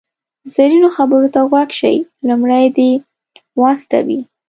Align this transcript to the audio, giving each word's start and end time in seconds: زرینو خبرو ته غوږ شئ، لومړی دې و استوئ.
زرینو 0.53 0.89
خبرو 0.97 1.27
ته 1.33 1.41
غوږ 1.49 1.69
شئ، 1.79 1.95
لومړی 2.27 2.65
دې 2.77 2.91
و 3.59 3.61
استوئ. 3.71 4.19